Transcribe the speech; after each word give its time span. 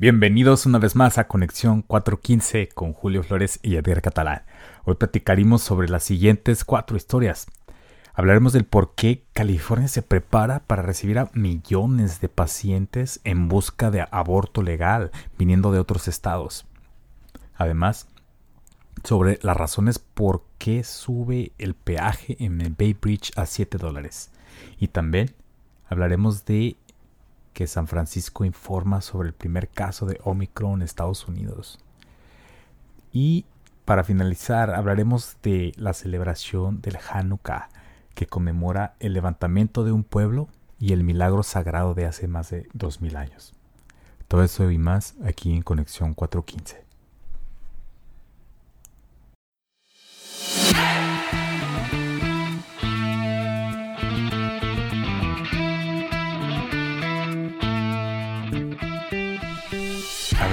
Bienvenidos 0.00 0.64
una 0.64 0.78
vez 0.78 0.94
más 0.94 1.18
a 1.18 1.26
Conexión 1.26 1.82
415 1.82 2.68
con 2.68 2.92
Julio 2.92 3.24
Flores 3.24 3.58
y 3.64 3.74
Edgar 3.74 4.00
Catalán. 4.00 4.44
Hoy 4.84 4.94
platicaremos 4.94 5.60
sobre 5.60 5.88
las 5.88 6.04
siguientes 6.04 6.64
cuatro 6.64 6.96
historias. 6.96 7.48
Hablaremos 8.14 8.52
del 8.52 8.62
por 8.64 8.94
qué 8.94 9.24
California 9.32 9.88
se 9.88 10.02
prepara 10.02 10.60
para 10.60 10.82
recibir 10.82 11.18
a 11.18 11.30
millones 11.32 12.20
de 12.20 12.28
pacientes 12.28 13.20
en 13.24 13.48
busca 13.48 13.90
de 13.90 14.06
aborto 14.08 14.62
legal 14.62 15.10
viniendo 15.36 15.72
de 15.72 15.80
otros 15.80 16.06
estados. 16.06 16.64
Además, 17.56 18.06
sobre 19.02 19.40
las 19.42 19.56
razones 19.56 19.98
por 19.98 20.44
qué 20.58 20.84
sube 20.84 21.50
el 21.58 21.74
peaje 21.74 22.36
en 22.38 22.60
el 22.60 22.72
Bay 22.72 22.94
Bridge 22.94 23.32
a 23.34 23.46
7 23.46 23.78
dólares. 23.78 24.30
Y 24.78 24.86
también 24.86 25.34
hablaremos 25.88 26.44
de 26.44 26.76
que 27.58 27.66
San 27.66 27.88
Francisco 27.88 28.44
informa 28.44 29.00
sobre 29.00 29.26
el 29.26 29.34
primer 29.34 29.68
caso 29.68 30.06
de 30.06 30.20
Omicron 30.22 30.74
en 30.74 30.82
Estados 30.82 31.26
Unidos. 31.26 31.80
Y 33.12 33.46
para 33.84 34.04
finalizar, 34.04 34.70
hablaremos 34.70 35.38
de 35.42 35.72
la 35.74 35.92
celebración 35.92 36.80
del 36.80 36.98
Hanukkah, 37.10 37.68
que 38.14 38.28
conmemora 38.28 38.94
el 39.00 39.12
levantamiento 39.12 39.82
de 39.82 39.90
un 39.90 40.04
pueblo 40.04 40.46
y 40.78 40.92
el 40.92 41.02
milagro 41.02 41.42
sagrado 41.42 41.94
de 41.94 42.06
hace 42.06 42.28
más 42.28 42.50
de 42.50 42.68
2000 42.74 43.16
años. 43.16 43.54
Todo 44.28 44.44
eso 44.44 44.70
y 44.70 44.78
más 44.78 45.16
aquí 45.24 45.52
en 45.52 45.62
Conexión 45.62 46.14
415. 46.14 46.87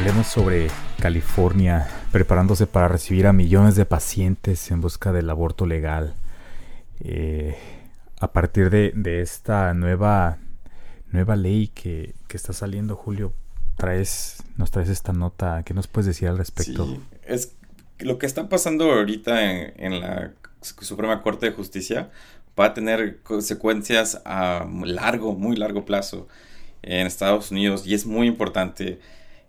Hablemos 0.05 0.27
sobre 0.27 0.67
California 0.99 1.87
preparándose 2.11 2.67
para 2.67 2.87
recibir 2.87 3.25
a 3.25 3.33
millones 3.33 3.75
de 3.75 3.87
pacientes 3.87 4.69
en 4.69 4.79
busca 4.79 5.11
del 5.11 5.27
aborto 5.31 5.65
legal. 5.65 6.13
Eh, 6.99 7.57
a 8.19 8.31
partir 8.31 8.69
de, 8.69 9.21
esta 9.23 9.73
nueva, 9.73 10.37
nueva 11.11 11.35
ley 11.35 11.69
que, 11.69 12.13
está 12.29 12.53
saliendo, 12.53 12.95
Julio, 12.95 13.33
traes, 13.77 14.43
nos 14.57 14.69
traes 14.69 14.89
esta 14.89 15.11
nota. 15.11 15.63
¿Qué 15.63 15.73
nos 15.73 15.87
puedes 15.87 16.05
decir 16.05 16.27
al 16.27 16.37
respecto? 16.37 16.85
Sí, 16.85 17.01
es 17.23 17.55
lo 17.97 18.19
que 18.19 18.27
está 18.27 18.47
pasando 18.47 18.91
ahorita 18.91 19.55
en, 19.75 20.01
la 20.01 20.33
Suprema 20.61 21.23
Corte 21.23 21.47
de 21.47 21.53
Justicia 21.53 22.11
va 22.59 22.65
a 22.65 22.73
tener 22.75 23.23
consecuencias 23.23 24.21
a 24.23 24.67
largo, 24.83 25.33
muy 25.33 25.55
largo 25.55 25.83
plazo 25.83 26.27
en 26.83 27.07
Estados 27.07 27.49
Unidos 27.49 27.87
y 27.87 27.95
es 27.95 28.05
muy 28.05 28.27
importante 28.27 28.99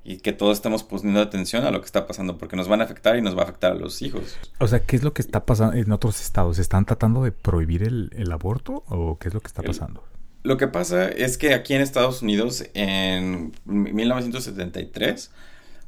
y 0.06 0.18
que 0.18 0.32
todos 0.32 0.56
estamos 0.56 0.84
poniendo 0.84 1.20
atención 1.20 1.64
a 1.64 1.72
lo 1.72 1.80
que 1.80 1.86
está 1.86 2.06
pasando 2.06 2.38
porque 2.38 2.54
nos 2.54 2.68
van 2.68 2.80
a 2.80 2.84
afectar 2.84 3.16
y 3.16 3.22
nos 3.22 3.36
va 3.36 3.40
a 3.40 3.44
afectar 3.44 3.72
a 3.72 3.74
los 3.74 4.02
hijos. 4.02 4.36
O 4.60 4.68
sea, 4.68 4.78
¿qué 4.78 4.94
es 4.94 5.02
lo 5.02 5.12
que 5.12 5.20
está 5.20 5.44
pasando 5.44 5.76
en 5.76 5.90
otros 5.90 6.20
estados? 6.20 6.60
¿Están 6.60 6.84
tratando 6.84 7.24
de 7.24 7.32
prohibir 7.32 7.82
el, 7.82 8.32
aborto 8.32 8.84
o 8.86 9.18
qué 9.18 9.28
es 9.28 9.34
lo 9.34 9.40
que 9.40 9.48
está 9.48 9.62
pasando? 9.62 10.04
lo 10.44 10.58
que 10.58 10.68
pasa 10.68 11.08
es 11.08 11.38
que 11.38 11.54
aquí 11.54 11.74
en 11.74 11.80
Estados 11.80 12.22
Unidos 12.22 12.66
en 12.74 13.52
1973 13.64 15.32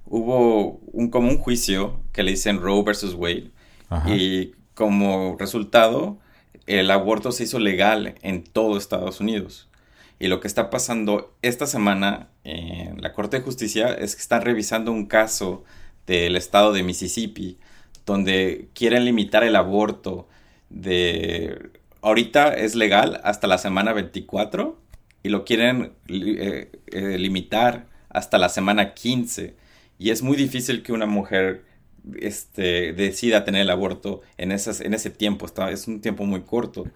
hubo 0.07 0.81
un, 0.93 1.11
como 1.11 1.29
un 1.29 1.39
juicio 1.39 2.01
que 2.13 2.25
le 2.25 2.33
dicen 2.33 2.61
Roe 2.61 2.83
versus 2.83 3.15
Wade 3.15 3.53
y 4.07 4.53
como 4.75 5.37
resultado 5.39 6.19
el 6.67 6.91
aborto 6.91 7.31
se 7.31 7.45
hizo 7.45 7.61
legal 7.61 8.17
en 8.23 8.43
todo 8.43 8.77
Estados 8.77 9.21
Unidos. 9.21 9.68
Y 10.19 10.29
lo 10.29 10.41
que 10.41 10.49
está 10.49 10.71
pasando 10.71 11.37
esta 11.43 11.67
semana 11.67 12.29
en 12.45 13.01
la 13.01 13.13
Corte 13.13 13.39
de 13.39 13.45
Justicia 13.45 13.93
es 13.93 14.17
que 14.17 14.23
están 14.23 14.43
revisando 14.43 14.91
un 14.91 15.07
caso 15.07 15.65
del 16.07 16.37
estado 16.37 16.73
de 16.73 16.83
Mississippi 16.83 17.59
donde 18.09 18.69
quieren 18.75 19.05
limitar 19.05 19.45
el 19.45 19.55
aborto 19.55 20.29
de... 20.71 21.71
Ahorita 22.01 22.55
es 22.55 22.75
legal 22.75 23.21
hasta 23.23 23.47
la 23.47 23.59
semana 23.59 23.93
24 23.93 24.81
y 25.23 25.29
lo 25.29 25.45
quieren 25.45 25.93
eh, 26.09 26.71
eh, 26.87 27.19
limitar 27.19 27.87
hasta 28.09 28.39
la 28.39 28.49
semana 28.49 28.95
15. 28.95 29.57
Y 29.99 30.11
es 30.11 30.23
muy 30.23 30.37
difícil 30.37 30.83
que 30.83 30.93
una 30.93 31.07
mujer 31.07 31.65
este, 32.21 32.93
decida 32.93 33.45
tener 33.45 33.63
el 33.63 33.71
aborto 33.71 34.23
en, 34.39 34.53
esas, 34.53 34.81
en 34.81 34.95
ese 34.95 35.11
tiempo. 35.11 35.45
Está, 35.45 35.71
es 35.71 35.87
un 35.87 36.01
tiempo 36.01 36.25
muy 36.25 36.43
corto. 36.43 36.87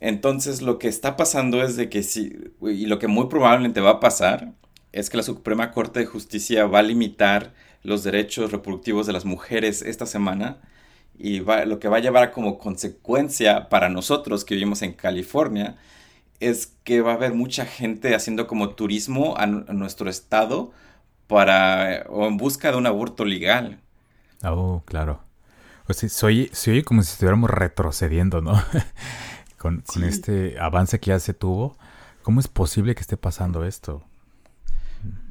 Entonces 0.00 0.62
lo 0.62 0.78
que 0.78 0.88
está 0.88 1.16
pasando 1.16 1.62
es 1.62 1.76
de 1.76 1.88
que 1.88 2.02
sí, 2.02 2.36
y 2.62 2.86
lo 2.86 2.98
que 2.98 3.08
muy 3.08 3.26
probablemente 3.26 3.80
va 3.80 3.90
a 3.90 4.00
pasar, 4.00 4.52
es 4.92 5.10
que 5.10 5.16
la 5.16 5.22
Suprema 5.22 5.70
Corte 5.70 6.00
de 6.00 6.06
Justicia 6.06 6.66
va 6.66 6.80
a 6.80 6.82
limitar 6.82 7.54
los 7.82 8.04
derechos 8.04 8.52
reproductivos 8.52 9.06
de 9.06 9.12
las 9.12 9.24
mujeres 9.24 9.82
esta 9.82 10.06
semana 10.06 10.60
y 11.18 11.40
lo 11.40 11.78
que 11.78 11.88
va 11.88 11.98
a 11.98 12.00
llevar 12.00 12.32
como 12.32 12.58
consecuencia 12.58 13.68
para 13.68 13.88
nosotros 13.88 14.44
que 14.44 14.54
vivimos 14.54 14.82
en 14.82 14.92
California 14.92 15.76
es 16.40 16.74
que 16.84 17.00
va 17.00 17.12
a 17.12 17.14
haber 17.14 17.34
mucha 17.34 17.64
gente 17.64 18.14
haciendo 18.14 18.46
como 18.46 18.70
turismo 18.70 19.36
a, 19.36 19.46
nuestro 19.46 20.10
estado 20.10 20.72
para 21.28 22.04
o 22.08 22.26
en 22.26 22.36
busca 22.36 22.72
de 22.72 22.76
un 22.76 22.86
aborto 22.86 23.24
legal. 23.24 23.80
Oh, 24.42 24.82
claro. 24.84 25.20
Pues 25.86 25.98
sí, 25.98 26.08
soy, 26.08 26.50
soy 26.52 26.82
como 26.82 27.02
si 27.02 27.12
estuviéramos 27.12 27.50
retrocediendo, 27.50 28.40
¿no? 28.40 28.54
con, 29.62 29.84
este 30.04 30.58
avance 30.58 30.98
que 30.98 31.10
ya 31.10 31.20
se 31.20 31.34
tuvo. 31.34 31.76
¿Cómo 32.22 32.40
es 32.40 32.48
posible 32.48 32.96
que 32.96 33.00
esté 33.00 33.16
pasando 33.16 33.64
esto? 33.64 34.02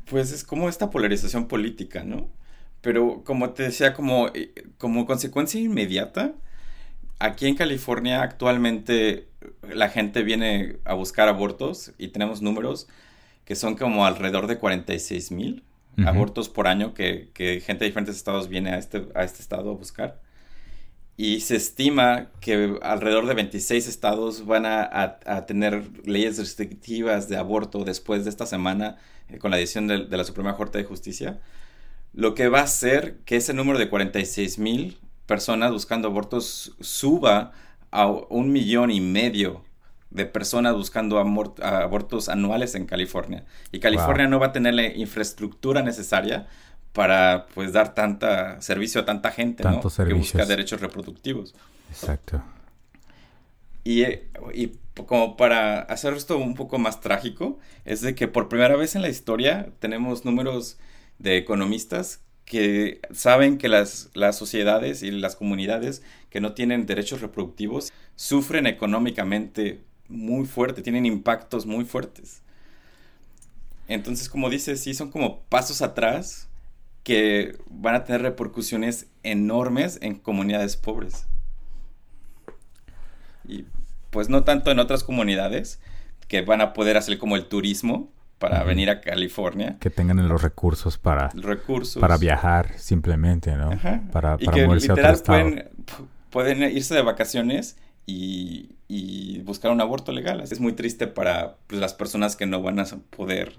Pues 0.09 0.31
es 0.31 0.45
como 0.45 0.69
esta 0.69 0.89
polarización 0.89 1.49
política, 1.49 2.05
¿no? 2.05 2.29
Pero 2.79 3.23
como 3.25 3.49
te 3.49 3.63
decía, 3.63 3.93
como, 3.93 4.29
eh, 4.29 4.53
como 4.77 5.05
consecuencia 5.05 5.59
inmediata, 5.59 6.33
aquí 7.19 7.47
en 7.47 7.55
California 7.55 8.23
actualmente 8.23 9.27
la 9.69 9.89
gente 9.89 10.23
viene 10.23 10.77
a 10.85 10.93
buscar 10.93 11.27
abortos 11.27 11.91
y 11.97 12.07
tenemos 12.07 12.41
números 12.41 12.87
que 13.43 13.55
son 13.55 13.75
como 13.75 14.05
alrededor 14.05 14.47
de 14.47 14.57
46 14.57 15.31
mil 15.31 15.63
abortos 16.05 16.47
por 16.47 16.67
año 16.67 16.93
que, 16.93 17.29
que, 17.33 17.59
gente 17.59 17.83
de 17.83 17.89
diferentes 17.89 18.15
estados 18.15 18.47
viene 18.47 18.71
a 18.71 18.77
este, 18.77 19.07
a 19.13 19.23
este 19.23 19.41
estado 19.41 19.71
a 19.71 19.73
buscar 19.73 20.20
y 21.17 21.41
se 21.41 21.55
estima 21.55 22.27
que 22.39 22.77
alrededor 22.81 23.27
de 23.27 23.33
26 23.33 23.87
estados 23.87 24.45
van 24.45 24.65
a, 24.65 25.19
tener 25.45 25.83
leyes 26.05 26.37
restrictivas 26.37 27.29
de 27.29 27.37
aborto 27.37 27.83
después 27.83 28.23
de 28.23 28.29
esta 28.29 28.45
semana 28.45 28.97
eh, 29.29 29.37
con 29.37 29.51
la 29.51 29.57
decisión 29.57 29.87
de, 29.87 30.05
la 30.05 30.23
Suprema 30.23 30.55
Corte 30.55 30.77
de 30.77 30.83
Justicia, 30.83 31.39
lo 32.13 32.33
que 32.33 32.49
va 32.49 32.59
a 32.59 32.63
hacer 32.63 33.19
que 33.25 33.37
ese 33.37 33.53
número 33.53 33.77
de 33.77 33.89
46 33.89 34.57
mil 34.59 34.99
personas 35.25 35.71
buscando 35.71 36.07
abortos 36.07 36.75
suba 36.79 37.51
a 37.91 38.07
un 38.07 38.51
millón 38.51 38.89
y 38.91 38.99
medio 39.01 39.63
de 40.09 40.25
personas 40.25 40.75
buscando 40.75 41.19
abortos 41.19 42.29
anuales 42.29 42.75
en 42.75 42.85
California. 42.85 43.45
Y 43.71 43.79
California 43.79 44.27
no 44.27 44.39
va 44.39 44.47
a 44.47 44.51
tener 44.51 44.73
la 44.73 44.87
infraestructura 44.87 45.81
necesaria 45.81 46.47
para 46.93 47.47
pues 47.53 47.71
dar 47.73 47.93
tanta 47.93 48.61
servicio 48.61 49.01
a 49.01 49.05
tanta 49.05 49.31
gente 49.31 49.63
¿no? 49.63 49.81
que 49.81 50.13
busca 50.13 50.45
derechos 50.45 50.81
reproductivos. 50.81 51.55
Exacto. 51.89 52.43
Y, 53.83 54.03
y, 54.53 54.77
como 55.07 55.37
para 55.37 55.81
hacer 55.81 56.13
esto 56.13 56.37
un 56.37 56.53
poco 56.53 56.77
más 56.77 57.01
trágico, 57.01 57.57
es 57.85 58.01
de 58.01 58.13
que 58.13 58.27
por 58.27 58.49
primera 58.49 58.75
vez 58.75 58.95
en 58.95 59.01
la 59.01 59.09
historia 59.09 59.69
tenemos 59.79 60.25
números 60.25 60.77
de 61.17 61.37
economistas 61.37 62.19
que 62.45 62.99
saben 63.11 63.57
que 63.57 63.69
las, 63.69 64.09
las 64.13 64.37
sociedades 64.37 65.01
y 65.03 65.11
las 65.11 65.35
comunidades 65.35 66.03
que 66.29 66.41
no 66.41 66.53
tienen 66.53 66.85
derechos 66.85 67.21
reproductivos 67.21 67.91
sufren 68.15 68.67
económicamente 68.67 69.81
muy 70.09 70.45
fuerte, 70.45 70.81
tienen 70.81 71.05
impactos 71.05 71.65
muy 71.65 71.85
fuertes. 71.85 72.41
Entonces, 73.87 74.29
como 74.29 74.49
dices, 74.49 74.81
sí 74.81 74.93
son 74.93 75.11
como 75.11 75.39
pasos 75.43 75.81
atrás 75.81 76.49
que 77.03 77.57
van 77.69 77.95
a 77.95 78.03
tener 78.03 78.21
repercusiones 78.21 79.07
enormes 79.23 79.99
en 80.01 80.15
comunidades 80.15 80.77
pobres. 80.77 81.27
Y 83.47 83.65
pues 84.11 84.29
no 84.29 84.43
tanto 84.43 84.71
en 84.71 84.79
otras 84.79 85.03
comunidades 85.03 85.79
que 86.27 86.41
van 86.41 86.61
a 86.61 86.73
poder 86.73 86.97
hacer 86.97 87.17
como 87.17 87.35
el 87.35 87.47
turismo 87.47 88.11
para 88.37 88.63
venir 88.63 88.89
a 88.89 89.01
California. 89.01 89.77
Que 89.79 89.89
tengan 89.89 90.27
los 90.27 90.41
recursos 90.41 90.97
para, 90.97 91.29
recursos. 91.35 92.01
para 92.01 92.17
viajar 92.17 92.77
simplemente, 92.79 93.55
¿no? 93.55 93.69
Para, 94.11 94.37
y 94.39 94.47
que 94.47 94.67
literal 94.67 95.19
Pueden, 95.23 95.69
pueden 96.31 96.63
irse 96.75 96.95
de 96.95 97.03
vacaciones 97.03 97.77
y, 98.07 98.75
y, 98.87 99.41
buscar 99.41 99.71
un 99.71 99.79
aborto 99.79 100.11
legal. 100.11 100.41
Es 100.41 100.59
muy 100.59 100.73
triste 100.73 101.05
para 101.05 101.57
pues, 101.67 101.79
las 101.79 101.93
personas 101.93 102.35
que 102.35 102.47
no 102.47 102.63
van 102.63 102.79
a 102.79 102.85
poder 103.15 103.53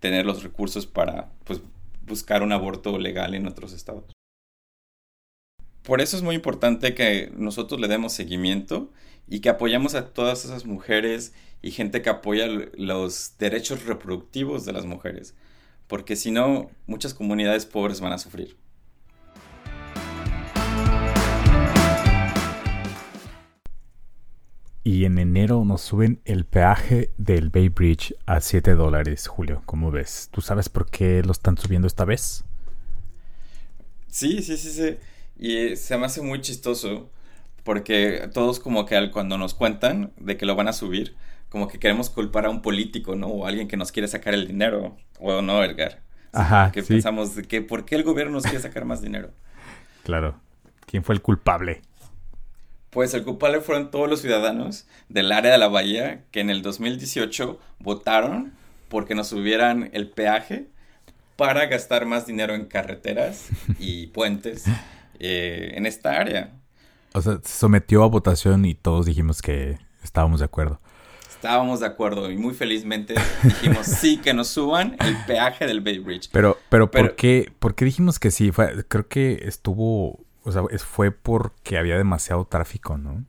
tener 0.00 0.26
los 0.26 0.42
recursos 0.42 0.86
para 0.86 1.28
pues, 1.44 1.62
buscar 2.06 2.42
un 2.42 2.52
aborto 2.52 2.98
legal 2.98 3.34
en 3.34 3.46
otros 3.46 3.72
estados. 3.72 4.12
Por 5.82 6.00
eso 6.00 6.16
es 6.16 6.22
muy 6.22 6.34
importante 6.36 6.94
que 6.94 7.32
nosotros 7.36 7.80
le 7.80 7.88
demos 7.88 8.12
seguimiento 8.12 8.92
y 9.28 9.40
que 9.40 9.48
apoyemos 9.48 9.94
a 9.94 10.12
todas 10.12 10.44
esas 10.44 10.64
mujeres 10.64 11.32
y 11.60 11.72
gente 11.72 12.02
que 12.02 12.10
apoya 12.10 12.46
los 12.74 13.36
derechos 13.38 13.84
reproductivos 13.84 14.64
de 14.64 14.72
las 14.72 14.86
mujeres. 14.86 15.34
porque 15.88 16.16
si 16.16 16.30
no, 16.30 16.70
muchas 16.86 17.12
comunidades 17.12 17.66
pobres 17.66 18.00
van 18.00 18.12
a 18.12 18.18
sufrir. 18.18 18.56
Y 24.84 25.04
en 25.04 25.18
enero 25.18 25.64
nos 25.64 25.80
suben 25.80 26.20
el 26.24 26.44
peaje 26.44 27.12
del 27.16 27.50
Bay 27.50 27.68
Bridge 27.68 28.14
a 28.26 28.40
7 28.40 28.74
dólares, 28.74 29.28
Julio. 29.28 29.62
¿Cómo 29.64 29.92
ves? 29.92 30.28
¿Tú 30.32 30.40
sabes 30.40 30.68
por 30.68 30.90
qué 30.90 31.22
lo 31.22 31.30
están 31.30 31.56
subiendo 31.56 31.86
esta 31.86 32.04
vez? 32.04 32.44
Sí, 34.08 34.42
sí, 34.42 34.56
sí, 34.56 34.70
sí. 34.70 34.96
Y 35.38 35.76
se 35.76 35.96
me 35.96 36.06
hace 36.06 36.20
muy 36.20 36.40
chistoso 36.40 37.10
porque 37.62 38.28
todos 38.34 38.58
como 38.58 38.84
que 38.84 39.10
cuando 39.12 39.38
nos 39.38 39.54
cuentan 39.54 40.12
de 40.16 40.36
que 40.36 40.46
lo 40.46 40.56
van 40.56 40.66
a 40.66 40.72
subir, 40.72 41.14
como 41.48 41.68
que 41.68 41.78
queremos 41.78 42.10
culpar 42.10 42.46
a 42.46 42.50
un 42.50 42.60
político, 42.60 43.14
¿no? 43.14 43.28
O 43.28 43.46
a 43.46 43.50
alguien 43.50 43.68
que 43.68 43.76
nos 43.76 43.92
quiere 43.92 44.08
sacar 44.08 44.34
el 44.34 44.48
dinero. 44.48 44.96
O 45.20 45.42
no, 45.42 45.62
Edgar. 45.62 46.02
Ajá. 46.32 46.72
Que 46.72 46.82
pensamos 46.82 47.36
de 47.36 47.44
que 47.44 47.62
¿por 47.62 47.84
qué 47.84 47.94
el 47.94 48.02
gobierno 48.02 48.32
nos 48.32 48.46
quiere 48.46 48.60
sacar 48.60 48.84
más 48.84 49.00
dinero? 49.00 49.30
Claro. 50.02 50.34
¿Quién 50.86 51.04
fue 51.04 51.14
el 51.14 51.22
culpable? 51.22 51.80
Pues 52.92 53.14
el 53.14 53.24
culpable 53.24 53.62
fueron 53.62 53.90
todos 53.90 54.06
los 54.06 54.20
ciudadanos 54.20 54.86
del 55.08 55.32
área 55.32 55.50
de 55.50 55.56
la 55.56 55.68
bahía 55.68 56.24
que 56.30 56.40
en 56.40 56.50
el 56.50 56.60
2018 56.60 57.58
votaron 57.78 58.52
porque 58.90 59.14
nos 59.14 59.28
subieran 59.28 59.88
el 59.94 60.10
peaje 60.10 60.66
para 61.36 61.64
gastar 61.68 62.04
más 62.04 62.26
dinero 62.26 62.54
en 62.54 62.66
carreteras 62.66 63.48
y 63.78 64.06
puentes 64.08 64.66
eh, 65.18 65.72
en 65.74 65.86
esta 65.86 66.20
área. 66.20 66.52
O 67.14 67.22
sea, 67.22 67.40
se 67.42 67.58
sometió 67.58 68.04
a 68.04 68.08
votación 68.08 68.66
y 68.66 68.74
todos 68.74 69.06
dijimos 69.06 69.40
que 69.40 69.78
estábamos 70.04 70.40
de 70.40 70.44
acuerdo. 70.44 70.78
Estábamos 71.30 71.80
de 71.80 71.86
acuerdo 71.86 72.30
y 72.30 72.36
muy 72.36 72.52
felizmente 72.52 73.14
dijimos 73.42 73.86
sí 73.86 74.18
que 74.18 74.34
nos 74.34 74.48
suban 74.48 74.98
el 75.00 75.16
peaje 75.26 75.66
del 75.66 75.80
Bay 75.80 75.98
Bridge. 75.98 76.28
Pero, 76.30 76.58
pero, 76.68 76.90
¿por, 76.90 77.16
qué, 77.16 77.50
¿por 77.58 77.74
qué 77.74 77.86
dijimos 77.86 78.18
que 78.18 78.30
sí? 78.30 78.50
creo 78.88 79.08
que 79.08 79.44
estuvo 79.46 80.21
o 80.44 80.52
sea, 80.52 80.62
fue 80.78 81.10
porque 81.10 81.78
había 81.78 81.96
demasiado 81.96 82.44
tráfico, 82.44 82.96
¿no? 82.98 83.24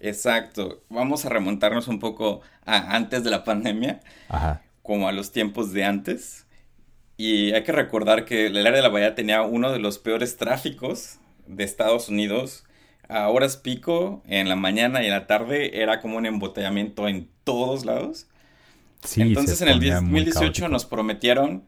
Exacto. 0.00 0.82
Vamos 0.88 1.24
a 1.24 1.28
remontarnos 1.28 1.88
un 1.88 1.98
poco 1.98 2.40
a 2.64 2.96
antes 2.96 3.22
de 3.22 3.30
la 3.30 3.44
pandemia, 3.44 4.00
Ajá. 4.28 4.62
como 4.82 5.08
a 5.08 5.12
los 5.12 5.32
tiempos 5.32 5.72
de 5.72 5.84
antes. 5.84 6.46
Y 7.16 7.52
hay 7.52 7.62
que 7.64 7.72
recordar 7.72 8.24
que 8.24 8.46
el 8.46 8.56
área 8.66 8.78
de 8.78 8.82
la 8.82 8.88
bahía 8.88 9.14
tenía 9.14 9.42
uno 9.42 9.70
de 9.70 9.78
los 9.78 9.98
peores 9.98 10.38
tráficos 10.38 11.18
de 11.46 11.64
Estados 11.64 12.08
Unidos. 12.08 12.64
A 13.08 13.28
horas 13.28 13.56
pico, 13.56 14.22
en 14.26 14.48
la 14.48 14.56
mañana 14.56 15.02
y 15.02 15.06
en 15.06 15.10
la 15.10 15.26
tarde, 15.26 15.82
era 15.82 16.00
como 16.00 16.16
un 16.16 16.26
embotellamiento 16.26 17.08
en 17.08 17.28
todos 17.44 17.84
lados. 17.84 18.28
Sí, 19.04 19.22
Entonces 19.22 19.60
en 19.62 19.68
el 19.68 19.80
2018 19.80 20.68
nos 20.68 20.86
prometieron 20.86 21.64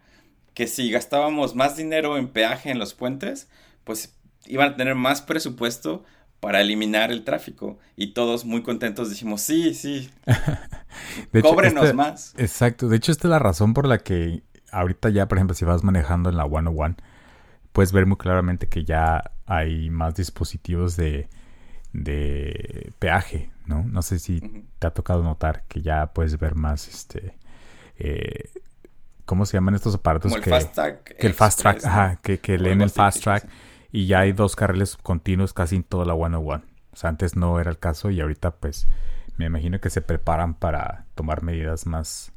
que 0.54 0.66
si 0.66 0.90
gastábamos 0.90 1.54
más 1.54 1.76
dinero 1.76 2.16
en 2.16 2.28
peaje 2.28 2.70
en 2.70 2.78
los 2.78 2.94
puentes, 2.94 3.48
pues 3.84 4.14
iban 4.46 4.72
a 4.72 4.76
tener 4.76 4.94
más 4.94 5.22
presupuesto 5.22 6.04
para 6.42 6.60
eliminar 6.60 7.12
el 7.12 7.22
tráfico. 7.22 7.78
Y 7.94 8.14
todos 8.14 8.44
muy 8.44 8.62
contentos 8.62 9.10
dijimos, 9.10 9.42
sí, 9.42 9.74
sí. 9.74 10.10
Cóbrenos 11.42 11.94
más. 11.94 12.34
Exacto. 12.36 12.88
De 12.88 12.96
hecho, 12.96 13.12
esta 13.12 13.28
es 13.28 13.30
la 13.30 13.38
razón 13.38 13.74
por 13.74 13.86
la 13.86 13.98
que 13.98 14.42
ahorita 14.72 15.10
ya, 15.10 15.28
por 15.28 15.38
ejemplo, 15.38 15.54
si 15.54 15.64
vas 15.64 15.84
manejando 15.84 16.30
en 16.30 16.36
la 16.36 16.48
101, 16.48 16.96
puedes 17.72 17.92
ver 17.92 18.06
muy 18.06 18.16
claramente 18.16 18.68
que 18.68 18.84
ya 18.84 19.30
hay 19.46 19.88
más 19.90 20.16
dispositivos 20.16 20.96
de, 20.96 21.28
de 21.92 22.92
peaje, 22.98 23.52
¿no? 23.66 23.84
No 23.84 24.02
sé 24.02 24.18
si 24.18 24.40
te 24.80 24.88
ha 24.88 24.90
tocado 24.90 25.22
notar 25.22 25.62
que 25.68 25.80
ya 25.80 26.12
puedes 26.12 26.38
ver 26.38 26.56
más, 26.56 26.88
este... 26.88 27.36
Eh, 27.98 28.50
¿Cómo 29.26 29.46
se 29.46 29.56
llaman 29.56 29.76
estos 29.76 29.94
aparatos? 29.94 30.32
que, 30.32 30.38
el 30.38 30.44
Fast 30.44 30.74
Track. 30.74 31.16
Que 31.16 31.26
el 31.28 31.34
Fast 31.34 31.60
Track, 31.60 31.84
ajá, 31.84 32.18
que, 32.20 32.40
que 32.40 32.58
leen 32.58 32.82
el 32.82 32.90
Fast 32.90 33.22
Track 33.22 33.48
y 33.92 34.06
ya 34.06 34.20
hay 34.20 34.32
dos 34.32 34.56
carriles 34.56 34.96
continuos 34.96 35.52
casi 35.52 35.76
en 35.76 35.84
toda 35.84 36.06
la 36.06 36.14
101. 36.14 36.62
O 36.92 36.96
sea, 36.96 37.10
antes 37.10 37.36
no 37.36 37.60
era 37.60 37.70
el 37.70 37.78
caso 37.78 38.10
y 38.10 38.20
ahorita 38.20 38.52
pues 38.52 38.86
me 39.36 39.44
imagino 39.46 39.80
que 39.80 39.90
se 39.90 40.00
preparan 40.00 40.54
para 40.54 41.04
tomar 41.14 41.42
medidas 41.42 41.86
más 41.86 42.32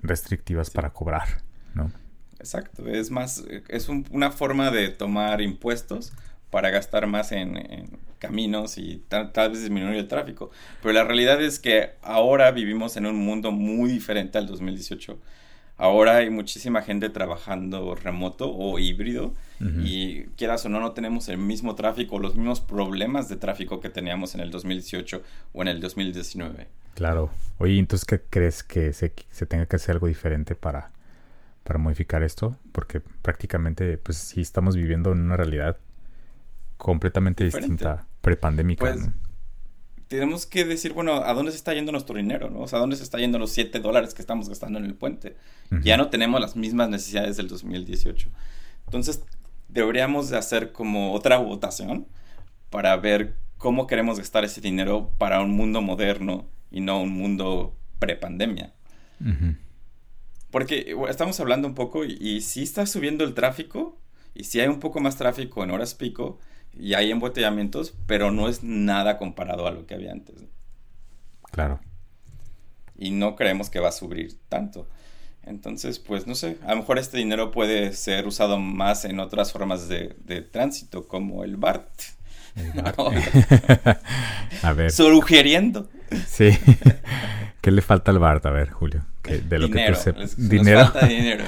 restrictivas 0.00 0.70
para 0.70 0.90
cobrar, 0.90 1.42
¿no? 1.74 1.90
Exacto, 2.38 2.86
es 2.86 3.10
más, 3.10 3.44
es 3.68 3.88
una 3.88 4.30
forma 4.30 4.70
de 4.70 4.90
tomar 4.90 5.40
impuestos 5.40 6.12
para 6.50 6.70
gastar 6.70 7.06
más 7.08 7.32
en, 7.32 7.98
caminos 8.20 8.78
y 8.78 9.04
tal, 9.08 9.32
tal, 9.32 9.50
vez 9.50 9.60
disminuir 9.60 9.96
el 9.96 10.08
tráfico. 10.08 10.50
Pero 10.80 10.92
la 10.92 11.04
realidad 11.04 11.42
es 11.42 11.58
que 11.58 11.94
ahora 12.02 12.50
vivimos 12.52 12.96
en 12.96 13.06
un 13.06 13.16
mundo 13.16 13.50
muy 13.50 13.90
diferente 13.90 14.38
al 14.38 14.46
2018 14.46 15.18
Ahora 15.78 16.16
hay 16.16 16.28
muchísima 16.28 16.82
gente 16.82 17.08
trabajando 17.08 17.94
remoto 17.94 18.52
o 18.52 18.80
híbrido 18.80 19.32
y 19.60 20.24
quieras 20.36 20.66
o 20.66 20.68
no, 20.68 20.80
no 20.80 20.92
tenemos 20.92 21.28
el 21.28 21.38
mismo 21.38 21.76
tráfico, 21.76 22.18
los 22.18 22.34
mismos 22.34 22.60
problemas 22.60 23.28
de 23.28 23.36
tráfico 23.36 23.80
que 23.80 23.88
teníamos 23.88 24.34
en 24.34 24.40
el 24.40 24.50
2018 24.50 25.22
o 25.52 25.62
en 25.62 25.68
el 25.68 25.80
2019. 25.80 26.66
Claro. 26.94 27.30
Oye, 27.58 27.78
entonces, 27.78 28.04
¿qué 28.04 28.20
crees 28.28 28.64
que 28.64 28.92
se, 28.92 29.10
tenga 29.46 29.66
que 29.66 29.76
hacer 29.76 29.94
algo 29.94 30.08
diferente 30.08 30.56
para, 30.56 30.90
para 31.62 31.78
modificar 31.78 32.24
esto? 32.24 32.56
Porque 32.72 33.00
prácticamente, 33.00 33.98
pues 33.98 34.18
sí 34.18 34.40
estamos 34.40 34.74
viviendo 34.74 35.12
en 35.12 35.20
una 35.20 35.36
realidad 35.36 35.76
completamente 36.76 37.44
distinta, 37.44 38.04
prepandémica. 38.20 38.80
Pues, 38.80 39.08
tenemos 40.08 40.46
que 40.46 40.64
decir, 40.64 40.94
bueno, 40.94 41.16
¿a 41.16 41.34
dónde 41.34 41.52
se 41.52 41.58
está 41.58 41.74
yendo 41.74 41.92
nuestro 41.92 42.16
dinero? 42.16 42.48
¿no? 42.50 42.60
O 42.60 42.68
sea, 42.68 42.78
¿a 42.78 42.80
dónde 42.80 42.96
se 42.96 43.02
está 43.02 43.18
yendo 43.18 43.38
los 43.38 43.50
7 43.52 43.78
dólares 43.80 44.14
que 44.14 44.22
estamos 44.22 44.48
gastando 44.48 44.78
en 44.78 44.86
el 44.86 44.94
puente? 44.94 45.36
Ya 45.82 45.98
no 45.98 46.08
tenemos 46.08 46.40
las 46.40 46.56
mismas 46.56 46.88
necesidades 46.88 47.36
del 47.36 47.48
2018. 47.48 48.30
Entonces, 48.86 49.22
deberíamos 49.68 50.30
de 50.30 50.38
hacer 50.38 50.72
como 50.72 51.12
otra 51.12 51.36
votación 51.36 52.08
para 52.70 52.96
ver 52.96 53.36
cómo 53.58 53.86
queremos 53.86 54.18
gastar 54.18 54.44
ese 54.44 54.62
dinero 54.62 55.12
para 55.18 55.42
un 55.42 55.50
mundo 55.50 55.82
moderno 55.82 56.48
y 56.70 56.80
no 56.80 57.02
un 57.02 57.10
mundo 57.10 57.76
prepandemia. 57.98 58.72
Porque 60.50 60.96
estamos 61.10 61.38
hablando 61.38 61.68
un 61.68 61.74
poco 61.74 62.06
y, 62.06 62.16
y 62.18 62.40
si 62.40 62.62
está 62.62 62.86
subiendo 62.86 63.24
el 63.24 63.34
tráfico 63.34 64.00
y 64.34 64.44
si 64.44 64.60
hay 64.60 64.68
un 64.68 64.80
poco 64.80 65.00
más 65.00 65.16
tráfico 65.16 65.62
en 65.62 65.70
horas 65.70 65.94
pico, 65.94 66.38
y 66.78 66.94
hay 66.94 67.10
embotellamientos, 67.10 67.94
pero 68.06 68.30
no 68.30 68.48
es 68.48 68.62
nada 68.62 69.18
comparado 69.18 69.66
a 69.66 69.70
lo 69.70 69.86
que 69.86 69.94
había 69.94 70.12
antes. 70.12 70.44
Claro. 71.50 71.80
Y 72.96 73.10
no 73.10 73.36
creemos 73.36 73.70
que 73.70 73.80
va 73.80 73.88
a 73.88 73.92
subir 73.92 74.38
tanto. 74.48 74.88
Entonces, 75.44 75.98
pues 75.98 76.26
no 76.26 76.34
sé, 76.34 76.58
a 76.64 76.70
lo 76.70 76.80
mejor 76.80 76.98
este 76.98 77.16
dinero 77.16 77.50
puede 77.50 77.92
ser 77.94 78.26
usado 78.26 78.58
más 78.58 79.04
en 79.04 79.18
otras 79.18 79.52
formas 79.52 79.88
de, 79.88 80.08
tránsito, 80.50 81.08
como 81.08 81.42
el 81.42 81.56
BART. 81.56 81.88
a 84.62 84.72
ver. 84.72 84.90
Sugiriendo. 84.90 85.88
Sí. 86.26 86.50
¿Qué 87.60 87.70
le 87.70 87.82
falta 87.82 88.10
al 88.10 88.18
BART? 88.18 88.46
A 88.46 88.50
ver, 88.50 88.70
Julio. 88.70 89.04
de 89.24 89.58
lo 89.58 89.68
dinero. 89.68 89.98
que 90.04 90.28
¿Dinero? 90.36 90.86
falta 90.86 91.06
dinero. 91.06 91.44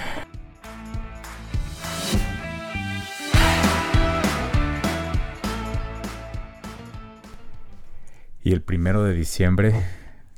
Y 8.51 8.53
el 8.53 8.63
primero 8.63 9.05
de 9.05 9.15
diciembre 9.15 9.73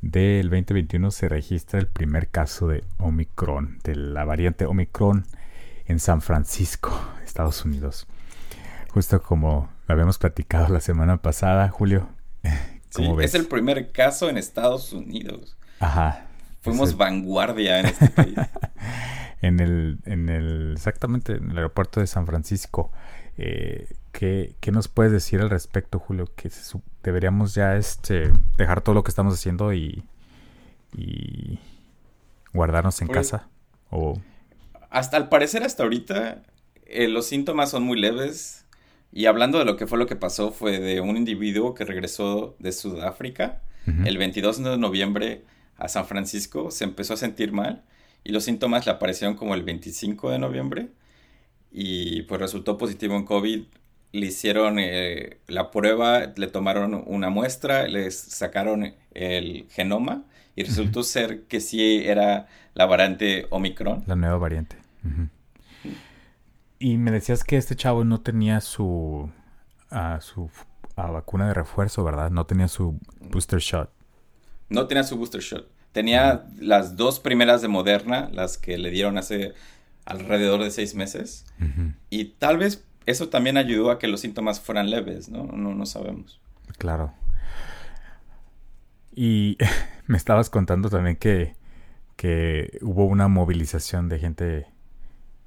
del 0.02 0.50
2021 0.50 1.10
se 1.12 1.30
registra 1.30 1.80
el 1.80 1.86
primer 1.86 2.28
caso 2.28 2.68
de 2.68 2.84
Omicron, 2.98 3.78
de 3.84 3.96
la 3.96 4.26
variante 4.26 4.66
Omicron 4.66 5.24
en 5.86 5.98
San 5.98 6.20
Francisco, 6.20 6.92
Estados 7.24 7.64
Unidos. 7.64 8.06
Justo 8.90 9.22
como 9.22 9.70
lo 9.86 9.94
habíamos 9.94 10.18
platicado 10.18 10.68
la 10.68 10.80
semana 10.80 11.22
pasada, 11.22 11.70
Julio. 11.70 12.10
Sí, 12.90 13.10
es 13.22 13.34
el 13.34 13.46
primer 13.46 13.92
caso 13.92 14.28
en 14.28 14.36
Estados 14.36 14.92
Unidos. 14.92 15.56
Ajá. 15.80 16.26
Fuimos 16.60 16.98
vanguardia 16.98 17.80
en 17.80 17.86
este 17.86 18.10
país. 18.10 18.36
en 19.40 19.58
el, 19.58 20.00
en 20.04 20.28
el, 20.28 20.72
exactamente, 20.76 21.36
en 21.36 21.52
el 21.52 21.56
aeropuerto 21.56 22.00
de 22.00 22.06
San 22.06 22.26
Francisco. 22.26 22.92
Eh, 23.38 23.88
¿qué, 24.12 24.54
nos 24.70 24.88
puedes 24.88 25.12
decir 25.12 25.40
al 25.40 25.50
respecto, 25.50 25.98
Julio? 25.98 26.26
Que 26.36 26.50
deberíamos 27.02 27.54
ya 27.54 27.76
este, 27.76 28.32
dejar 28.56 28.82
todo 28.82 28.94
lo 28.94 29.02
que 29.02 29.10
estamos 29.10 29.34
haciendo 29.34 29.72
y, 29.72 30.04
y 30.96 31.58
guardarnos 32.52 33.00
en 33.00 33.08
pues, 33.08 33.18
casa. 33.18 33.48
O... 33.90 34.20
Hasta 34.90 35.16
al 35.16 35.28
parecer, 35.28 35.64
hasta 35.64 35.82
ahorita, 35.82 36.42
eh, 36.86 37.08
los 37.08 37.26
síntomas 37.26 37.70
son 37.70 37.82
muy 37.82 37.98
leves. 38.00 38.64
Y 39.10 39.26
hablando 39.26 39.58
de 39.58 39.64
lo 39.64 39.76
que 39.76 39.86
fue 39.86 39.98
lo 39.98 40.06
que 40.06 40.16
pasó, 40.16 40.52
fue 40.52 40.78
de 40.78 41.00
un 41.00 41.16
individuo 41.16 41.74
que 41.74 41.84
regresó 41.84 42.56
de 42.58 42.72
Sudáfrica 42.72 43.60
el 44.04 44.16
22 44.16 44.62
de 44.62 44.78
noviembre 44.78 45.44
a 45.76 45.88
San 45.88 46.06
Francisco, 46.06 46.70
se 46.70 46.84
empezó 46.84 47.14
a 47.14 47.16
sentir 47.16 47.52
mal 47.52 47.82
y 48.22 48.30
los 48.30 48.44
síntomas 48.44 48.86
le 48.86 48.92
aparecieron 48.92 49.36
como 49.36 49.54
el 49.54 49.64
25 49.64 50.30
de 50.30 50.38
noviembre 50.38 50.88
y 51.72 52.22
pues 52.22 52.40
resultó 52.40 52.78
positivo 52.78 53.16
en 53.16 53.24
COVID. 53.24 53.64
Le 54.12 54.26
hicieron 54.26 54.78
eh, 54.78 55.38
la 55.46 55.70
prueba, 55.70 56.32
le 56.36 56.46
tomaron 56.46 57.02
una 57.06 57.30
muestra, 57.30 57.88
les 57.88 58.18
sacaron 58.18 58.94
el 59.14 59.66
genoma 59.70 60.24
y 60.54 60.64
resultó 60.64 61.02
ser 61.02 61.44
que 61.44 61.60
sí 61.60 62.02
era 62.04 62.46
la 62.74 62.86
variante 62.86 63.46
Omicron. 63.50 64.04
La 64.06 64.16
nueva 64.16 64.36
variante. 64.38 64.76
Y 66.78 66.98
me 66.98 67.10
decías 67.10 67.44
que 67.44 67.56
este 67.56 67.74
chavo 67.76 68.04
no 68.04 68.20
tenía 68.20 68.60
su, 68.60 69.30
uh, 69.90 70.20
su 70.20 70.50
vacuna 70.96 71.48
de 71.48 71.54
refuerzo, 71.54 72.04
¿verdad? 72.04 72.30
No 72.30 72.44
tenía 72.46 72.68
su 72.68 72.98
booster 73.20 73.60
shot. 73.60 73.90
No 74.68 74.86
tenía 74.86 75.04
su 75.04 75.16
booster 75.16 75.40
shot. 75.40 75.70
Tenía 75.92 76.46
las 76.58 76.96
dos 76.96 77.20
primeras 77.20 77.62
de 77.62 77.68
Moderna, 77.68 78.28
las 78.32 78.58
que 78.58 78.78
le 78.78 78.90
dieron 78.90 79.18
hace 79.18 79.52
alrededor 80.04 80.62
de 80.62 80.70
seis 80.70 80.94
meses. 80.94 81.46
Y 82.10 82.24
tal 82.24 82.58
vez 82.58 82.84
eso 83.06 83.28
también 83.28 83.56
ayudó 83.56 83.90
a 83.90 83.98
que 83.98 84.08
los 84.08 84.20
síntomas 84.20 84.60
fueran 84.60 84.90
leves, 84.90 85.28
¿no? 85.28 85.44
No, 85.44 85.74
no 85.74 85.86
sabemos. 85.86 86.40
Claro. 86.78 87.12
Y 89.14 89.58
me 90.06 90.16
estabas 90.16 90.50
contando 90.50 90.90
también 90.90 91.16
que, 91.16 91.56
que 92.16 92.78
hubo 92.82 93.04
una 93.06 93.28
movilización 93.28 94.08
de 94.08 94.18
gente 94.18 94.66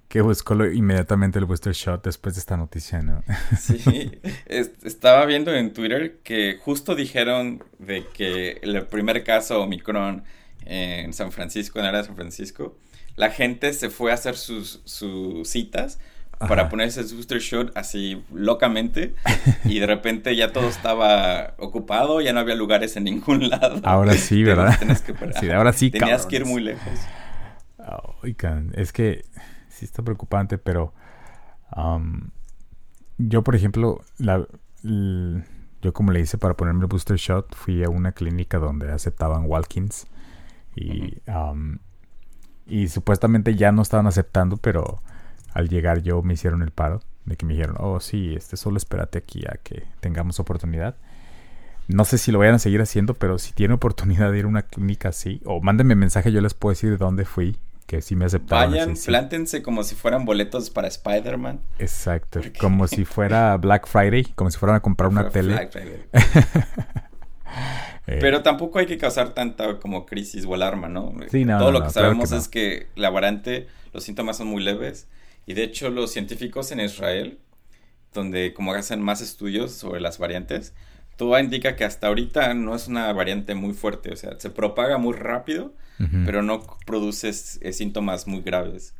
que 0.08 0.22
buscó 0.22 0.54
inmediatamente 0.66 1.40
el 1.40 1.46
booster 1.46 1.74
shot 1.74 2.04
después 2.04 2.36
de 2.36 2.40
esta 2.40 2.56
noticia, 2.56 3.02
¿no? 3.02 3.24
Sí, 3.60 4.12
estaba 4.84 5.26
viendo 5.26 5.54
en 5.54 5.74
Twitter 5.74 6.20
que 6.24 6.58
justo 6.62 6.96
dijeron 6.96 7.64
de 7.80 8.06
que 8.14 8.60
el 8.62 8.86
primer 8.86 9.24
caso 9.24 9.62
Omicron 9.62 10.24
en 10.66 11.14
San 11.14 11.32
Francisco, 11.32 11.80
en 11.80 11.86
el 11.86 11.90
área 11.90 12.02
de 12.02 12.08
San 12.08 12.16
Francisco, 12.16 12.78
la 13.16 13.30
gente 13.30 13.74
se 13.74 13.90
fue 13.90 14.12
a 14.12 14.14
hacer 14.14 14.36
sus, 14.36 14.82
sus 14.86 15.48
citas 15.48 16.00
para 16.40 16.70
ponerse 16.70 17.02
el 17.02 17.08
booster 17.14 17.40
shot 17.40 17.76
así 17.76 18.24
locamente 18.34 19.16
y 19.64 19.80
de 19.80 19.86
repente 19.86 20.36
ya 20.36 20.52
todo 20.52 20.68
estaba 20.68 21.56
ocupado, 21.58 22.22
ya 22.22 22.34
no 22.34 22.40
había 22.40 22.56
lugares 22.56 22.96
en 22.98 23.06
ningún 23.06 23.50
lado. 23.50 23.82
Ahora 23.84 24.14
sí, 24.14 24.44
¿verdad? 24.44 24.78
sí, 25.40 25.50
ahora 25.52 25.74
sí, 25.74 25.92
Tenías 25.92 26.26
que 26.26 26.38
ir 26.38 26.46
muy 26.46 26.62
lejos. 26.62 26.94
es 28.74 28.92
que 28.94 29.26
sí 29.70 29.86
está 29.86 30.04
preocupante, 30.04 30.58
pero 30.58 30.94
um, 31.76 32.30
yo, 33.18 33.44
por 33.44 33.56
ejemplo, 33.56 34.02
la, 34.18 34.46
yo 34.84 35.94
como 35.94 36.12
le 36.12 36.20
hice 36.20 36.38
para 36.38 36.56
ponerme 36.56 36.82
el 36.82 36.88
booster 36.88 37.18
shot, 37.18 37.56
fui 37.56 37.84
a 37.84 37.90
una 37.90 38.12
clínica 38.12 38.58
donde 38.58 38.92
aceptaban 38.92 39.46
Walkins 39.46 40.08
y, 40.76 41.18
um, 41.30 41.80
y 42.66 42.88
supuestamente 42.88 43.56
ya 43.56 43.72
no 43.72 43.82
estaban 43.82 44.08
aceptando, 44.08 44.58
pero 44.58 45.02
al 45.56 45.70
llegar 45.70 46.04
yo 46.04 46.22
me 46.22 46.34
hicieron 46.34 46.62
el 46.62 46.72
paro 46.72 47.02
de 47.24 47.38
que 47.38 47.46
me 47.46 47.54
dijeron, 47.54 47.78
oh 47.80 48.00
sí, 48.00 48.36
este 48.36 48.58
solo 48.58 48.78
espérate 48.78 49.18
aquí 49.18 49.44
a 49.48 49.58
que 49.64 49.84
tengamos 50.02 50.40
oportunidad. 50.40 50.96
No 51.88 52.04
sé 52.04 52.18
si 52.18 52.32
lo 52.32 52.40
vayan 52.40 52.56
a 52.56 52.60
seguir 52.60 52.82
haciendo, 52.82 53.14
pero 53.14 53.40
si 53.40 53.54
tiene 53.54 53.74
oportunidad 53.74 54.32
de 54.32 54.40
ir 54.40 54.46
a 54.46 54.48
una 54.50 54.64
clínica 54.64 55.10
así, 55.10 55.42
o 55.46 55.62
mándenme 55.62 55.96
mensaje, 55.96 56.32
yo 56.32 56.42
les 56.42 56.54
puedo 56.54 56.74
decir 56.74 56.92
de 56.92 56.98
dónde 56.98 57.24
fui, 57.24 57.58
que 57.88 58.02
sí 58.02 58.16
me 58.16 58.26
aceptaron. 58.26 58.72
Vayan, 58.72 58.96
plántense 59.06 59.64
como 59.64 59.84
si 59.84 59.96
fueran 59.96 60.26
boletos 60.26 60.70
para 60.70 60.90
Spider-Man. 60.90 61.62
Exacto, 61.80 62.42
como 62.60 62.88
si 62.88 63.06
fuera 63.06 63.56
Black 63.56 63.88
Friday, 63.88 64.26
como 64.36 64.52
si 64.52 64.58
fueran 64.58 64.76
a 64.76 64.80
comprar 64.82 65.10
una 65.10 65.30
tele. 65.30 65.70
Eh, 68.08 68.20
pero 68.22 68.44
tampoco 68.44 68.78
hay 68.78 68.86
que 68.86 69.00
causar 69.00 69.30
tanta 69.30 69.80
como 69.80 70.06
crisis 70.06 70.46
o 70.46 70.54
alarma, 70.54 70.88
¿no? 70.88 71.12
Sí, 71.32 71.44
no 71.44 71.58
Todo 71.58 71.72
lo 71.72 71.84
que 71.84 71.90
sabemos 71.90 72.32
es 72.34 72.48
que 72.48 72.86
la 72.96 73.10
variante, 73.10 73.68
los 73.94 74.04
síntomas 74.04 74.38
son 74.38 74.46
muy 74.46 74.62
leves 74.62 75.08
y 75.46 75.54
de 75.54 75.64
hecho 75.64 75.90
los 75.90 76.12
científicos 76.12 76.72
en 76.72 76.80
Israel, 76.80 77.40
donde 78.14 78.54
como 78.54 78.74
hacen 78.74 79.02
más 79.02 79.22
estudios 79.22 79.72
sobre 79.72 80.02
las 80.02 80.18
variantes, 80.18 80.74
todo 81.18 81.40
indica 81.40 81.76
que 81.76 81.86
hasta 81.86 82.08
ahorita 82.08 82.54
no 82.54 82.76
es 82.76 82.88
una 82.88 83.12
variante 83.14 83.56
muy 83.56 83.74
fuerte, 83.74 84.12
o 84.12 84.16
sea, 84.16 84.40
se 84.40 84.50
propaga 84.50 84.98
muy 84.98 85.14
rápido, 85.14 85.74
pero 86.26 86.42
no 86.42 86.62
produce 86.86 87.32
síntomas 87.32 88.28
muy 88.28 88.42
graves. 88.42 88.94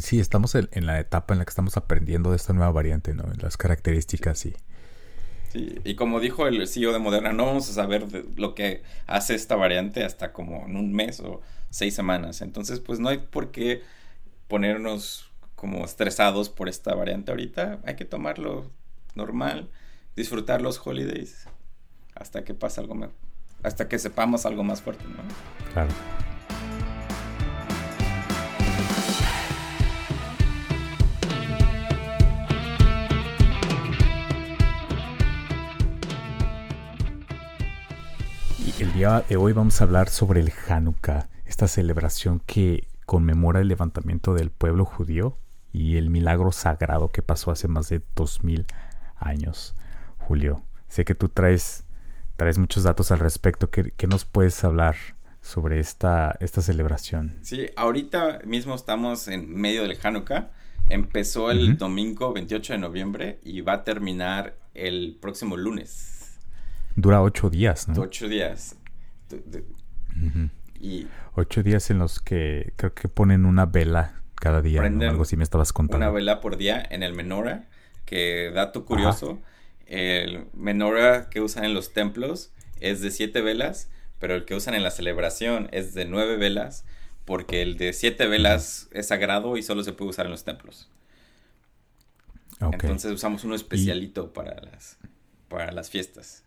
Sí, 0.00 0.20
estamos 0.20 0.54
en, 0.54 0.86
la 0.86 1.00
etapa 1.00 1.34
en 1.34 1.38
la 1.38 1.44
que 1.44 1.50
estamos 1.50 1.76
aprendiendo 1.76 2.30
de 2.30 2.36
esta 2.36 2.52
nueva 2.52 2.70
variante, 2.70 3.14
¿no? 3.14 3.24
Las 3.40 3.56
características 3.56 4.38
sí. 4.38 4.54
Sí, 5.52 5.78
y 5.84 5.94
como 5.94 6.20
dijo 6.20 6.46
el 6.46 6.66
CEO 6.68 6.92
de 6.92 6.98
Moderna, 6.98 7.32
no 7.32 7.46
vamos 7.46 7.68
a 7.70 7.72
saber 7.72 8.06
lo 8.36 8.54
que 8.54 8.82
hace 9.06 9.34
esta 9.34 9.56
variante 9.56 10.04
hasta 10.04 10.32
como 10.32 10.66
en 10.66 10.76
un 10.76 10.92
mes 10.92 11.20
o 11.20 11.40
seis 11.70 11.94
semanas. 11.94 12.42
Entonces, 12.42 12.80
pues 12.80 12.98
no 13.00 13.08
hay 13.08 13.18
por 13.18 13.50
qué 13.50 13.82
ponernos 14.48 15.30
como 15.56 15.84
estresados 15.84 16.50
por 16.50 16.68
esta 16.68 16.94
variante 16.94 17.32
ahorita. 17.32 17.80
Hay 17.84 17.96
que 17.96 18.04
tomarlo 18.04 18.70
normal, 19.14 19.70
disfrutar 20.14 20.62
los 20.62 20.80
holidays 20.86 21.48
hasta 22.14 22.44
que 22.44 22.54
pase 22.54 22.80
algo 22.80 22.94
más, 22.94 23.10
hasta 23.62 23.88
que 23.88 23.98
sepamos 23.98 24.46
algo 24.46 24.62
más 24.62 24.82
fuerte, 24.82 25.04
¿no? 25.08 25.16
Claro. 25.72 25.90
Y 38.58 38.82
el 38.82 38.92
día 38.92 39.24
de 39.26 39.36
hoy 39.36 39.52
vamos 39.52 39.80
a 39.80 39.84
hablar 39.84 40.10
sobre 40.10 40.40
el 40.40 40.52
Hanukkah, 40.68 41.28
esta 41.46 41.66
celebración 41.66 42.40
que 42.44 42.86
conmemora 43.06 43.60
el 43.60 43.68
levantamiento 43.68 44.34
del 44.34 44.50
pueblo 44.50 44.84
judío 44.84 45.38
y 45.76 45.98
el 45.98 46.08
milagro 46.08 46.52
sagrado 46.52 47.10
que 47.10 47.20
pasó 47.20 47.50
hace 47.50 47.68
más 47.68 47.90
de 47.90 48.00
dos 48.14 48.42
mil 48.42 48.64
años. 49.18 49.74
Julio, 50.16 50.64
sé 50.88 51.04
que 51.04 51.14
tú 51.14 51.28
traes, 51.28 51.84
traes 52.36 52.56
muchos 52.56 52.84
datos 52.84 53.10
al 53.10 53.18
respecto. 53.18 53.70
¿Qué, 53.70 54.06
nos 54.06 54.24
puedes 54.24 54.64
hablar 54.64 54.96
sobre 55.42 55.78
esta, 55.78 56.34
esta 56.40 56.62
celebración? 56.62 57.36
Sí, 57.42 57.66
ahorita 57.76 58.40
mismo 58.46 58.74
estamos 58.74 59.28
en 59.28 59.54
medio 59.54 59.82
del 59.82 59.98
Hanukkah. 60.02 60.50
Empezó 60.88 61.50
el 61.50 61.76
domingo 61.76 62.32
28 62.32 62.72
de 62.72 62.78
noviembre 62.78 63.38
y 63.42 63.60
va 63.60 63.74
a 63.74 63.84
terminar 63.84 64.56
el 64.72 65.18
próximo 65.20 65.58
lunes. 65.58 66.38
Dura 66.94 67.20
ocho 67.20 67.50
días, 67.50 67.86
¿no? 67.88 68.00
Ocho 68.00 68.28
días. 68.28 68.76
y 70.80 71.06
ocho 71.34 71.62
días 71.62 71.90
en 71.90 71.98
los 71.98 72.20
que 72.20 72.72
creo 72.76 72.94
que 72.94 73.08
ponen 73.08 73.44
una 73.44 73.66
vela 73.66 74.22
cada 74.46 74.62
día, 74.62 74.80
algo 74.80 75.22
así 75.22 75.36
me 75.36 75.42
estabas 75.42 75.72
contando. 75.72 76.06
Una 76.06 76.12
vela 76.12 76.40
por 76.40 76.56
día 76.56 76.80
en 76.90 77.02
el 77.02 77.14
menorah, 77.14 77.64
que 78.04 78.52
dato 78.54 78.84
curioso, 78.84 79.40
el 79.86 80.46
menorah 80.54 81.28
que 81.30 81.40
usan 81.40 81.64
en 81.64 81.74
los 81.74 81.92
templos 81.92 82.52
es 82.80 83.00
de 83.00 83.10
siete 83.10 83.40
velas, 83.40 83.90
pero 84.20 84.36
el 84.36 84.44
que 84.44 84.54
usan 84.54 84.74
en 84.74 84.84
la 84.84 84.92
celebración 84.92 85.68
es 85.72 85.94
de 85.94 86.04
nueve 86.04 86.36
velas, 86.36 86.84
porque 87.24 87.60
el 87.60 87.76
de 87.76 87.92
siete 87.92 88.28
velas 88.28 88.88
es 88.92 89.08
sagrado 89.08 89.56
y 89.56 89.64
solo 89.64 89.82
se 89.82 89.92
puede 89.92 90.10
usar 90.10 90.26
en 90.26 90.32
los 90.32 90.44
templos. 90.44 90.88
Entonces 92.60 93.10
usamos 93.10 93.42
uno 93.42 93.56
especialito 93.56 94.32
para, 94.32 94.60
las, 94.60 94.96
para 95.48 95.72
las 95.72 95.90
fiestas. 95.90 96.44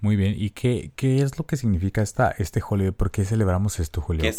Muy 0.00 0.16
bien, 0.16 0.34
¿y 0.36 0.50
qué, 0.50 0.92
qué 0.96 1.22
es 1.22 1.38
lo 1.38 1.46
que 1.46 1.56
significa 1.56 2.02
esta, 2.02 2.30
este 2.38 2.60
holiday? 2.66 2.92
¿Por 2.92 3.10
qué 3.10 3.24
celebramos 3.24 3.80
esto, 3.80 4.00
Julio? 4.00 4.30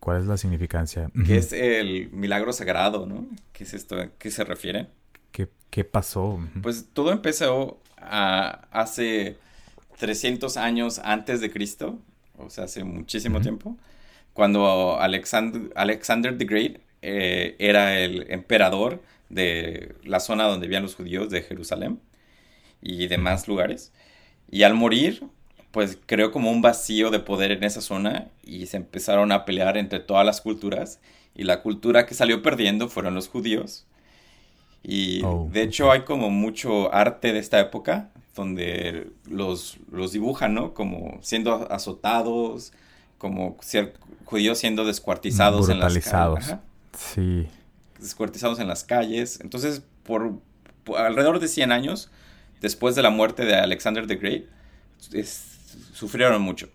¿Cuál 0.00 0.20
es 0.20 0.26
la 0.26 0.36
significancia? 0.36 1.10
¿Qué 1.26 1.36
es 1.36 1.52
el 1.52 2.10
milagro 2.10 2.52
sagrado, 2.52 3.06
no? 3.06 3.26
¿Qué 3.52 3.64
es 3.64 3.74
esto? 3.74 4.00
¿A 4.00 4.08
qué 4.18 4.30
se 4.30 4.42
refiere? 4.42 4.88
¿Qué, 5.30 5.48
qué 5.70 5.84
pasó? 5.84 6.40
Pues 6.60 6.86
todo 6.92 7.12
empezó 7.12 7.80
hace 7.96 9.38
300 9.98 10.56
años 10.56 11.00
antes 11.04 11.40
de 11.40 11.52
Cristo, 11.52 12.00
o 12.36 12.50
sea, 12.50 12.64
hace 12.64 12.82
muchísimo 12.82 13.40
tiempo, 13.40 13.76
cuando 14.32 14.98
Alexander, 14.98 15.72
Alexander 15.76 16.36
the 16.36 16.44
Great 16.44 16.78
eh, 17.02 17.54
era 17.58 18.00
el 18.00 18.30
emperador 18.30 19.02
de 19.28 19.94
la 20.04 20.20
zona 20.20 20.44
donde 20.44 20.66
vivían 20.66 20.82
los 20.82 20.94
judíos 20.94 21.30
de 21.30 21.42
Jerusalén 21.42 22.00
y 22.80 23.06
demás 23.06 23.48
lugares. 23.48 23.92
Y 24.52 24.64
al 24.64 24.74
morir, 24.74 25.24
pues 25.70 25.98
creó 26.04 26.30
como 26.30 26.52
un 26.52 26.60
vacío 26.60 27.10
de 27.10 27.18
poder 27.18 27.50
en 27.52 27.64
esa 27.64 27.80
zona 27.80 28.28
y 28.44 28.66
se 28.66 28.76
empezaron 28.76 29.32
a 29.32 29.46
pelear 29.46 29.78
entre 29.78 29.98
todas 29.98 30.26
las 30.26 30.42
culturas. 30.42 31.00
Y 31.34 31.44
la 31.44 31.62
cultura 31.62 32.04
que 32.04 32.14
salió 32.14 32.42
perdiendo 32.42 32.88
fueron 32.88 33.14
los 33.14 33.28
judíos. 33.28 33.86
Y 34.82 35.22
oh, 35.24 35.48
de 35.50 35.62
hecho 35.62 35.90
hay 35.90 36.02
como 36.02 36.28
mucho 36.28 36.92
arte 36.92 37.32
de 37.32 37.38
esta 37.38 37.58
época 37.60 38.10
donde 38.36 39.10
los, 39.26 39.78
los 39.90 40.12
dibujan, 40.12 40.52
¿no? 40.52 40.74
Como 40.74 41.18
siendo 41.22 41.72
azotados, 41.72 42.74
como 43.16 43.56
ser, 43.62 43.94
judíos 44.26 44.58
siendo 44.58 44.84
descuartizados 44.84 45.70
en 45.70 45.78
las 45.78 45.98
calles. 45.98 46.56
Sí. 46.92 47.46
Descuartizados 47.98 48.58
en 48.58 48.68
las 48.68 48.84
calles. 48.84 49.40
Entonces, 49.40 49.82
por, 50.02 50.40
por 50.84 50.98
alrededor 50.98 51.38
de 51.40 51.48
100 51.48 51.72
años, 51.72 52.10
después 52.62 52.94
de 52.94 53.02
la 53.02 53.10
muerte 53.10 53.44
de 53.44 53.54
Alexander 53.56 54.06
the 54.06 54.16
Great, 54.16 54.44
sufrieron 55.92 56.40
mucho. 56.40 56.68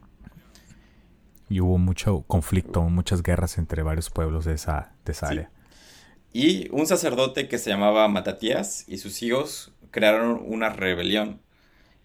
Y 1.50 1.62
hubo 1.62 1.77
mucho 1.77 2.24
conflicto, 2.27 2.84
muchas 2.84 3.24
guerras 3.24 3.58
entre 3.58 3.82
varios 3.82 4.10
pueblos 4.10 4.46
de 4.46 4.53
esa, 4.53 4.91
área. 5.22 5.50
Y 6.34 6.70
un 6.72 6.86
sacerdote 6.86 7.48
que 7.48 7.58
se 7.58 7.70
llamaba 7.70 8.08
Matatías 8.10 8.84
y 8.88 8.98
sus 8.98 9.24
hijos 9.24 9.72
crearon 9.91 10.41
una 10.46 10.70
rebelión 10.70 11.39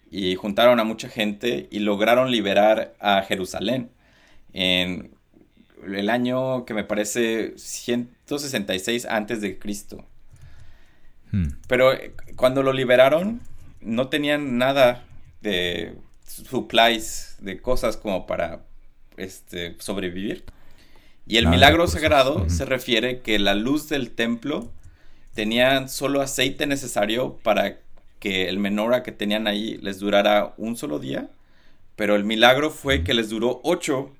y 0.09 0.35
juntaron 0.35 0.79
a 0.79 0.85
mucha 0.85 1.09
gente 1.09 1.67
y 1.69 1.79
lograron 1.79 2.31
liberar 2.31 2.95
a 2.99 3.21
Jerusalén. 3.23 3.91
En, 4.53 5.11
el 5.85 6.09
año 6.09 6.63
que 6.63 6.73
me 6.73 6.85
parece 6.85 7.53
166 7.57 9.05
antes 9.05 9.41
de 9.41 9.59
Cristo. 9.59 10.05
Hmm. 11.31 11.49
Pero 11.67 11.91
eh, 11.93 12.13
cuando 12.37 12.63
lo 12.63 12.71
liberaron, 12.71 13.41
no 13.85 14.09
tenían 14.09 14.57
nada 14.57 15.05
de 15.41 15.95
supplies, 16.25 17.35
de 17.39 17.61
cosas 17.61 17.97
como 17.97 18.25
para 18.25 18.63
este, 19.17 19.75
sobrevivir. 19.79 20.43
Y 21.25 21.37
el 21.37 21.47
milagro 21.47 21.87
sagrado 21.87 22.49
se 22.49 22.65
refiere 22.65 23.21
que 23.21 23.39
la 23.39 23.53
luz 23.53 23.87
del 23.87 24.11
templo 24.11 24.69
tenían 25.33 25.87
solo 25.89 26.21
aceite 26.21 26.67
necesario 26.67 27.37
para 27.43 27.79
que 28.19 28.49
el 28.49 28.59
menora 28.59 29.03
que 29.03 29.11
tenían 29.11 29.47
ahí 29.47 29.77
les 29.81 29.99
durara 29.99 30.53
un 30.57 30.75
solo 30.75 30.99
día, 30.99 31.29
pero 31.95 32.15
el 32.15 32.23
milagro 32.23 32.71
fue 32.71 33.03
que 33.03 33.13
les 33.13 33.29
duró 33.29 33.61
ocho 33.63 34.11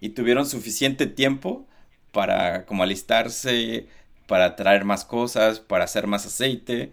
y 0.00 0.10
tuvieron 0.10 0.46
suficiente 0.46 1.06
tiempo 1.06 1.66
para 2.12 2.66
como 2.66 2.82
alistarse, 2.82 3.86
para 4.26 4.56
traer 4.56 4.84
más 4.84 5.04
cosas, 5.04 5.60
para 5.60 5.84
hacer 5.84 6.06
más 6.06 6.26
aceite 6.26 6.92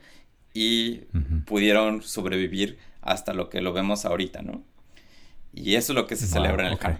y 0.53 1.05
pudieron 1.45 2.01
sobrevivir 2.01 2.77
hasta 3.01 3.33
lo 3.33 3.49
que 3.49 3.61
lo 3.61 3.73
vemos 3.73 4.05
ahorita, 4.05 4.41
¿no? 4.41 4.63
Y 5.53 5.75
eso 5.75 5.93
es 5.93 5.95
lo 5.95 6.07
que 6.07 6.15
se 6.15 6.27
celebra 6.27 6.63
en 6.63 6.67
el 6.69 6.73
okay. 6.75 6.97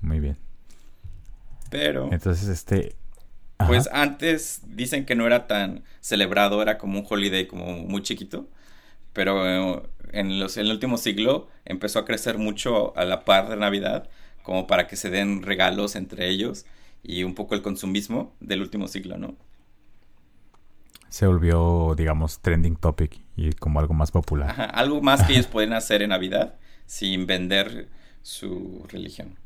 Muy 0.00 0.20
bien. 0.20 0.36
Pero. 1.70 2.10
Entonces, 2.12 2.48
este. 2.48 2.94
Pues 3.66 3.88
antes 3.92 4.62
dicen 4.66 5.06
que 5.06 5.14
no 5.14 5.26
era 5.26 5.46
tan 5.46 5.84
celebrado, 6.00 6.60
era 6.60 6.76
como 6.76 6.98
un 6.98 7.06
holiday 7.08 7.46
como 7.46 7.78
muy 7.78 8.02
chiquito. 8.02 8.48
Pero 9.12 9.88
en, 10.12 10.40
los, 10.40 10.56
en 10.56 10.66
el 10.66 10.72
último 10.72 10.98
siglo 10.98 11.48
empezó 11.64 12.00
a 12.00 12.04
crecer 12.04 12.36
mucho 12.36 12.96
a 12.96 13.04
la 13.04 13.24
par 13.24 13.48
de 13.48 13.56
Navidad, 13.56 14.08
como 14.42 14.66
para 14.66 14.86
que 14.86 14.96
se 14.96 15.08
den 15.08 15.42
regalos 15.42 15.94
entre 15.94 16.28
ellos 16.28 16.66
y 17.02 17.22
un 17.22 17.34
poco 17.34 17.54
el 17.54 17.62
consumismo 17.62 18.34
del 18.40 18.60
último 18.60 18.88
siglo, 18.88 19.18
¿no? 19.18 19.36
Se 21.14 21.28
volvió, 21.28 21.94
digamos, 21.96 22.40
trending 22.40 22.74
topic 22.74 23.20
y 23.36 23.52
como 23.52 23.78
algo 23.78 23.94
más 23.94 24.10
popular. 24.10 24.72
algo 24.74 25.00
más 25.00 25.22
que 25.22 25.32
ellos 25.34 25.46
pueden 25.46 25.72
hacer 25.72 26.02
en 26.02 26.08
Navidad 26.08 26.56
sin 26.86 27.28
vender 27.28 27.88
su 28.22 28.84
religión. 28.88 29.38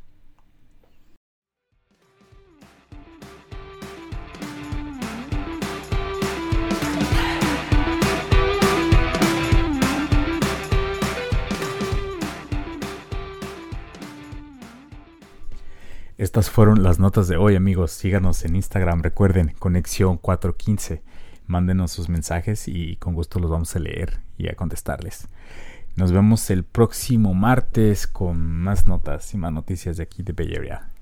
Estas 16.17 16.49
fueron 16.49 16.83
las 16.83 16.99
notas 16.99 17.29
de 17.29 17.37
hoy, 17.37 17.57
amigos. 17.57 17.93
Síganos 17.93 18.47
en 18.47 18.57
Instagram. 18.57 19.03
Recuerden, 19.03 19.55
Conexión 19.59 20.17
415. 20.17 21.03
Mándenos 21.49 21.91
sus 21.91 22.09
mensajes 22.09 22.69
y 22.69 22.97
con 22.97 23.15
gusto 23.15 23.41
los 23.41 23.51
vamos 23.51 23.75
a 23.75 23.81
leer 23.81 24.21
y 24.37 24.49
a 24.49 24.55
contestarles. 24.55 25.27
Nos 25.97 26.13
vemos 26.13 26.49
el 26.51 26.63
próximo 26.63 27.35
martes 27.35 28.07
con 28.07 28.39
más 28.39 28.87
notas 28.87 29.35
y 29.35 29.39
más 29.39 29.53
noticias 29.53 29.97
de 29.97 30.05
aquí 30.05 30.23
de 30.23 30.33
Bay. 30.33 30.98